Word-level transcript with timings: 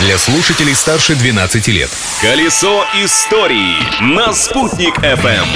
для 0.00 0.18
слушателей 0.18 0.74
старше 0.74 1.14
12 1.14 1.68
лет. 1.68 1.90
Колесо 2.20 2.84
истории 3.02 3.76
на 4.00 4.32
«Спутник 4.32 4.98
FM. 4.98 5.46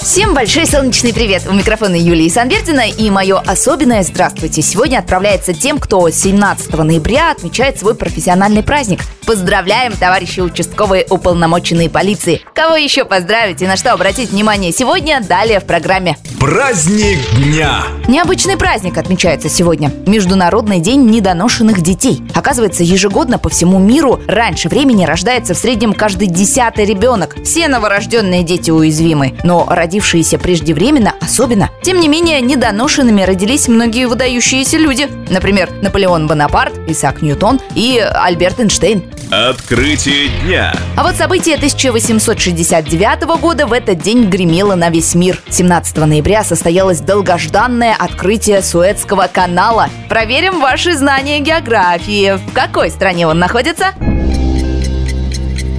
Всем 0.00 0.34
большой 0.34 0.66
солнечный 0.66 1.14
привет! 1.14 1.44
У 1.48 1.52
микрофона 1.52 1.94
Юлии 1.94 2.28
Санбердина 2.28 2.88
и 2.88 3.08
мое 3.08 3.38
особенное 3.38 4.02
здравствуйте 4.02 4.60
сегодня 4.60 4.98
отправляется 4.98 5.54
тем, 5.54 5.78
кто 5.78 6.10
17 6.10 6.72
ноября 6.74 7.30
отмечает 7.30 7.78
свой 7.78 7.94
профессиональный 7.94 8.64
праздник. 8.64 9.00
Поздравляем, 9.26 9.92
товарищи 9.96 10.40
участковые 10.40 11.06
уполномоченные 11.08 11.88
полиции! 11.88 12.42
Кого 12.54 12.76
еще 12.76 13.04
поздравить 13.04 13.62
и 13.62 13.66
на 13.66 13.76
что 13.76 13.92
обратить 13.92 14.30
внимание 14.30 14.72
сегодня, 14.72 15.20
далее 15.20 15.60
в 15.60 15.64
программе. 15.64 16.16
Праздник 16.40 17.18
дня! 17.36 17.84
Необычный 18.08 18.56
праздник 18.56 18.98
отмечается 18.98 19.48
сегодня. 19.48 19.92
Международный 20.06 20.80
день 20.80 21.08
недоношенных 21.08 21.82
детей. 21.82 22.20
Оказывается, 22.34 22.82
ежегодно 22.82 23.38
по 23.38 23.48
всему 23.48 23.78
миру 23.78 24.20
раньше 24.26 24.68
времени 24.68 25.04
рождается 25.04 25.54
в 25.54 25.58
среднем 25.58 25.92
каждый 25.92 26.26
десятый 26.26 26.84
ребенок. 26.84 27.36
Все 27.44 27.68
новорожденные 27.68 28.42
дети 28.42 28.72
уязвимы, 28.72 29.38
но 29.44 29.66
родившиеся 29.70 30.38
преждевременно 30.38 31.14
особенно. 31.20 31.70
Тем 31.82 32.00
не 32.00 32.08
менее, 32.08 32.40
недоношенными 32.40 33.22
родились 33.22 33.68
многие 33.68 34.06
выдающиеся 34.06 34.78
люди. 34.78 35.08
Например, 35.30 35.70
Наполеон 35.80 36.26
Бонапарт, 36.26 36.72
Исаак 36.88 37.22
Ньютон 37.22 37.60
и 37.76 37.98
Альберт 37.98 38.58
Эйнштейн. 38.58 39.04
Открытие 39.32 40.28
дня. 40.44 40.74
А 40.94 41.02
вот 41.02 41.14
событие 41.14 41.56
1869 41.56 43.22
года 43.40 43.66
в 43.66 43.72
этот 43.72 43.96
день 43.96 44.28
гремело 44.28 44.74
на 44.74 44.90
весь 44.90 45.14
мир. 45.14 45.40
17 45.48 45.96
ноября 45.96 46.44
состоялось 46.44 47.00
долгожданное 47.00 47.96
открытие 47.98 48.60
Суэцкого 48.60 49.30
канала. 49.32 49.88
Проверим 50.10 50.60
ваши 50.60 50.94
знания 50.94 51.40
географии. 51.40 52.36
В 52.36 52.52
какой 52.52 52.90
стране 52.90 53.26
он 53.26 53.38
находится? 53.38 53.94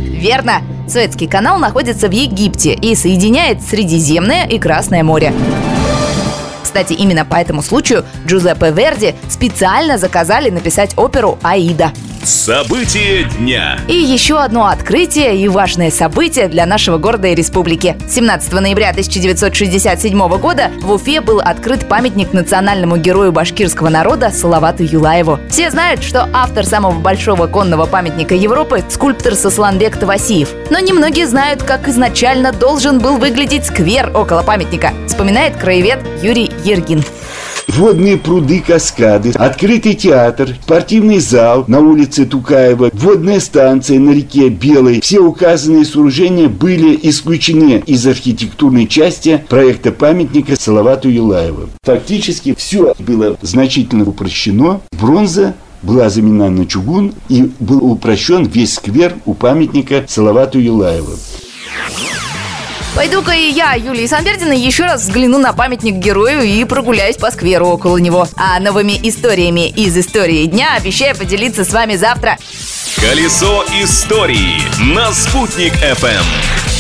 Верно! 0.09 0.63
Суэцкий 0.89 1.27
канал 1.27 1.59
находится 1.59 2.07
в 2.07 2.11
Египте 2.11 2.73
и 2.73 2.95
соединяет 2.95 3.61
Средиземное 3.61 4.47
и 4.47 4.57
Красное 4.57 5.03
море. 5.03 5.31
Кстати, 6.63 6.93
именно 6.93 7.23
по 7.23 7.35
этому 7.35 7.61
случаю 7.61 8.03
Джузеппе 8.25 8.71
Верди 8.71 9.13
специально 9.29 9.99
заказали 9.99 10.49
написать 10.49 10.97
оперу 10.97 11.37
«Аида». 11.43 11.91
Событие 12.23 13.25
дня. 13.37 13.77
И 13.89 13.95
еще 13.95 14.39
одно 14.39 14.67
открытие 14.67 15.35
и 15.35 15.49
важное 15.49 15.91
событие 15.91 16.47
для 16.47 16.65
нашего 16.65 16.97
города 16.97 17.27
и 17.27 17.35
республики. 17.35 17.97
17 18.09 18.53
ноября 18.53 18.91
1967 18.91 20.37
года 20.37 20.71
в 20.81 20.91
Уфе 20.91 21.19
был 21.19 21.41
открыт 21.41 21.89
памятник 21.89 22.31
национальному 22.31 22.95
герою 22.95 23.33
башкирского 23.33 23.89
народа 23.89 24.31
Салавату 24.31 24.83
Юлаеву. 24.83 25.37
Все 25.49 25.69
знают, 25.69 26.01
что 26.01 26.29
автор 26.31 26.65
самого 26.65 26.97
большого 26.97 27.47
конного 27.47 27.87
памятника 27.87 28.35
Европы– 28.35 28.85
скульптор 28.89 29.35
Сосланбек 29.35 29.97
Тавасиев. 29.97 30.49
Но 30.69 30.79
немногие 30.79 31.27
знают, 31.27 31.63
как 31.63 31.89
изначально 31.89 32.53
должен 32.53 32.99
был 32.99 33.17
выглядеть 33.17 33.65
сквер 33.65 34.09
около 34.15 34.43
памятника, 34.43 34.93
вспоминает 35.07 35.57
краевед 35.57 35.99
Юрий 36.21 36.49
Ергин 36.63 37.03
водные 37.75 38.17
пруды, 38.17 38.63
каскады, 38.65 39.31
открытый 39.31 39.93
театр, 39.93 40.55
спортивный 40.63 41.19
зал 41.19 41.65
на 41.67 41.79
улице 41.79 42.25
Тукаева, 42.25 42.91
водная 42.93 43.39
станция 43.39 43.99
на 43.99 44.11
реке 44.11 44.49
Белой. 44.49 45.01
Все 45.01 45.19
указанные 45.19 45.85
сооружения 45.85 46.47
были 46.47 46.99
исключены 47.03 47.83
из 47.85 48.05
архитектурной 48.05 48.87
части 48.87 49.43
проекта 49.49 49.91
памятника 49.91 50.55
Салавату 50.59 51.09
Юлаеву. 51.09 51.69
Фактически 51.83 52.53
все 52.55 52.93
было 52.99 53.37
значительно 53.41 54.05
упрощено. 54.05 54.81
Бронза 54.99 55.55
была 55.81 56.09
заменена 56.09 56.49
на 56.49 56.65
чугун 56.65 57.13
и 57.29 57.51
был 57.59 57.83
упрощен 57.83 58.45
весь 58.45 58.75
сквер 58.75 59.15
у 59.25 59.33
памятника 59.33 60.05
Салавату 60.07 60.59
Юлаеву. 60.59 61.11
Пойду-ка 62.95 63.31
и 63.31 63.49
я, 63.49 63.73
Юлия 63.73 64.07
Санбердина, 64.07 64.53
еще 64.53 64.83
раз 64.83 65.01
взгляну 65.01 65.39
на 65.39 65.51
памятник 65.51 65.95
герою 65.95 66.43
и 66.43 66.63
прогуляюсь 66.63 67.17
по 67.17 67.31
скверу 67.31 67.65
около 67.65 67.97
него. 67.97 68.27
А 68.35 68.59
новыми 68.59 68.99
историями 69.01 69.67
из 69.67 69.97
истории 69.97 70.45
дня 70.45 70.75
обещаю 70.75 71.15
поделиться 71.15 71.65
с 71.65 71.73
вами 71.73 71.95
завтра. 71.95 72.37
Колесо 72.97 73.65
истории 73.81 74.61
на 74.93 75.11
«Спутник 75.11 75.73
FM. 75.73 76.72